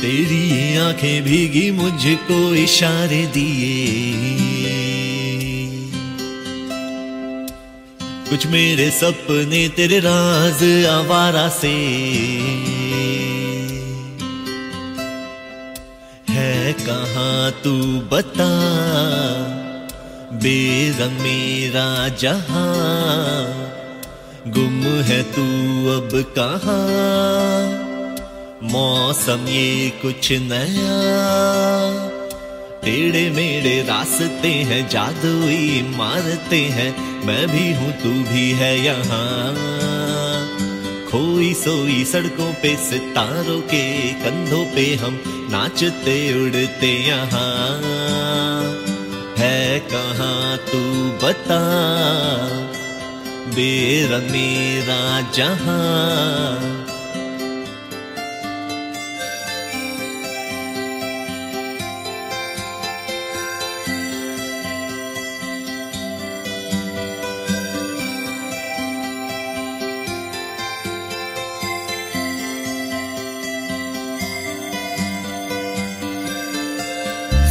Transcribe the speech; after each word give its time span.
तेरी 0.00 0.76
आँखें 0.76 1.22
भीगी 1.22 1.70
मुझको 1.70 2.54
इशारे 2.54 3.26
दिए। 3.26 4.68
कुछ 8.30 8.46
मेरे 8.46 8.90
सपने 8.90 9.68
तेरे 9.68 9.98
राज 9.98 10.86
आवारा 10.86 11.48
से। 11.48 11.72
है 16.28 16.72
कहाँ 16.72 17.50
तू 17.50 18.00
बता? 18.16 18.48
बेरंग 20.32 21.20
मेरा 21.20 22.08
जहाँ। 22.08 23.54
गुम 24.46 24.80
है 25.02 25.22
तू 25.22 25.42
अब 25.90 26.10
कहाँ? 26.38 27.67
मौसम 28.72 29.46
ये 29.48 29.90
कुछ 30.02 30.32
नया। 30.32 30.98
टेढ़े 32.84 33.30
मेढ़े 33.30 33.82
रास्ते 33.82 34.48
हैं, 34.48 34.88
जादुई 34.88 35.82
मारते 35.96 36.56
हैं, 36.56 36.90
मैं 37.26 37.48
भी 37.48 37.72
हूँ, 37.72 37.92
तू 37.92 38.32
भी 38.32 38.50
है 38.52 38.84
यहाँ। 38.84 39.54
खोई 41.10 41.54
सोई 41.54 42.04
सड़कों 42.04 42.52
पे, 42.52 42.76
सितारों 42.76 43.60
के 43.60 44.12
कंधों 44.12 44.64
पे 44.64 44.94
हम 44.94 45.20
नाचते, 45.26 46.44
उड़ते 46.44 46.92
यहाँ। 47.08 47.78
है 49.38 49.78
कहाँ 49.80 50.56
तू 50.56 50.80
बता 51.26 51.60
बेरंग 53.48 54.34
जहाँ 55.34 56.77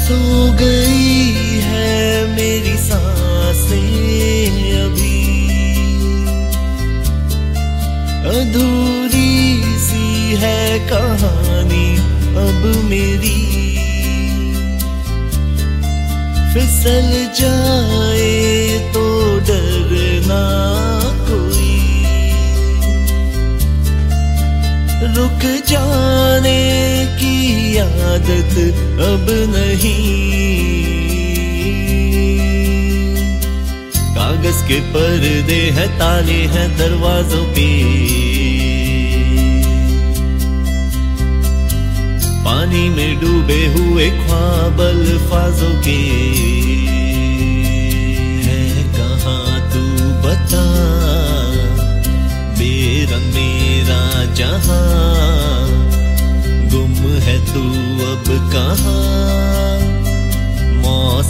सो 0.08 0.52
गई 0.52 1.59
है 1.59 2.27
मेरी 2.36 2.77
साँसें 2.77 4.73
अभी। 4.81 5.19
अधूरी 8.30 9.64
सी 9.77 10.36
है 10.36 10.80
कहानी 10.89 11.97
अब 12.38 12.86
मेरी। 12.86 13.44
फिसल 16.53 17.09
जाए 17.39 18.92
तो 18.94 19.05
डरना 19.39 20.44
कोई। 21.30 21.77
रुक 25.16 25.67
जाने 25.67 26.66
आदत 27.88 28.57
अब 29.02 29.25
नहीं। 29.55 30.38
कागज़ 34.16 34.67
के 34.67 34.80
पर्दे 34.80 35.71
हैं, 35.71 35.99
ताले 35.99 36.33
हैं 36.33 36.77
दरवाजों 36.77 37.45
पे। 37.45 37.67
पानी 42.45 42.89
में 42.89 43.21
डूबे 43.21 43.67
हुए 43.67 44.09
ख्वाब 44.09 44.81
अल्फाजों 44.81 45.81
के। 45.81 47.06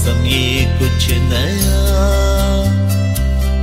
मौसम 0.07 0.25
ये 0.25 0.63
कुछ 0.79 1.07
नया। 1.11 1.79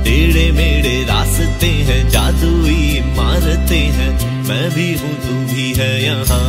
टेढ़े 0.03 0.51
मेढ़े 0.51 1.03
रास्ते 1.03 1.67
हैं, 1.67 2.09
जादुई 2.09 3.01
मारते 3.17 3.77
हैं। 3.95 4.11
मैं 4.43 4.69
भी 4.71 4.87
हूँ, 4.93 5.13
तू 5.15 5.53
भी 5.53 5.73
है 5.73 6.03
यहाँ। 6.03 6.45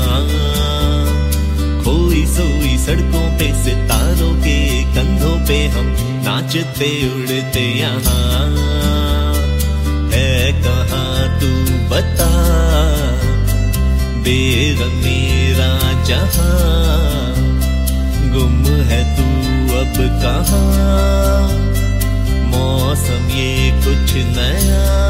खोई 1.84 2.24
सोई 2.26 2.76
सड़कों 2.78 3.26
पे, 3.38 3.48
सितारों 3.64 4.34
के 4.36 4.58
कंधों 4.94 5.36
पे 5.46 5.58
हम 5.68 5.86
नाचते, 6.24 6.90
उड़ते 7.08 7.64
यहाँ। 7.78 8.54
है 10.12 10.52
कहाँ 10.62 11.40
तू 11.40 11.52
बता? 11.88 12.30
बेरंग 14.22 15.02
मेरा 15.04 15.72
जहाँ 16.04 17.34
गुम 18.32 18.64
है 18.88 19.02
तू 19.16 19.35
अब 19.96 20.02
कहा? 20.02 20.60
मौसम 22.46 23.28
ये 23.30 23.70
कुछ 23.70 24.14
नया। 24.14 25.06